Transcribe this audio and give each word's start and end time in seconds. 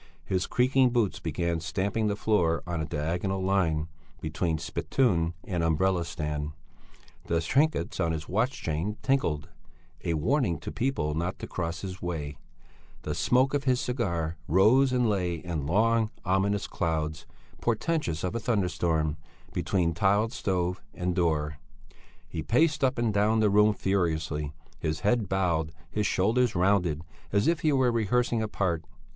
His 0.25 0.47
creaking 0.47 0.89
boots 0.89 1.19
began 1.19 1.59
stamping 1.59 2.07
the 2.07 2.15
floor 2.15 2.63
on 2.65 2.81
a 2.81 2.85
diagonal 2.87 3.39
line 3.39 3.87
between 4.19 4.57
spittoon 4.57 5.35
and 5.43 5.61
umbrella 5.61 6.05
stand; 6.05 6.53
the 7.25 7.39
trinkets 7.39 7.99
on 7.99 8.11
his 8.11 8.27
watch 8.27 8.63
chain 8.63 8.97
tinkled, 9.03 9.49
a 10.03 10.15
warning 10.15 10.57
to 10.61 10.71
people 10.71 11.13
not 11.13 11.37
to 11.37 11.45
cross 11.45 11.81
his 11.81 12.01
way; 12.01 12.39
the 13.03 13.13
smoke 13.13 13.53
of 13.53 13.65
his 13.65 13.79
cigar 13.79 14.37
rose 14.47 14.91
and 14.91 15.07
lay 15.07 15.35
in 15.35 15.67
long, 15.67 16.09
ominous 16.25 16.65
clouds, 16.65 17.27
portentous 17.61 18.23
of 18.23 18.33
a 18.33 18.39
thunderstorm, 18.39 19.17
between 19.53 19.93
tiled 19.93 20.33
stove 20.33 20.81
and 20.95 21.13
door. 21.13 21.59
He 22.27 22.41
paced 22.41 22.83
up 22.83 22.97
and 22.97 23.13
down 23.13 23.39
the 23.39 23.51
room 23.51 23.75
furiously, 23.75 24.51
his 24.79 25.01
head 25.01 25.29
bowed, 25.29 25.71
his 25.91 26.07
shoulders 26.07 26.55
rounded, 26.55 27.03
as 27.31 27.47
if 27.47 27.59
he 27.59 27.71
were 27.71 27.91
rehearsing 27.91 28.41
a 28.41 28.47
part. 28.47 28.83